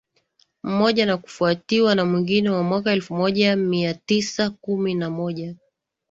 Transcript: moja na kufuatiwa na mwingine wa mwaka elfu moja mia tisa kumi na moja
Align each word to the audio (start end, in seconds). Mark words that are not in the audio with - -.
moja 0.63 1.05
na 1.05 1.17
kufuatiwa 1.17 1.95
na 1.95 2.05
mwingine 2.05 2.49
wa 2.49 2.63
mwaka 2.63 2.91
elfu 2.91 3.13
moja 3.15 3.55
mia 3.55 3.93
tisa 3.93 4.49
kumi 4.49 4.95
na 4.95 5.09
moja 5.09 5.55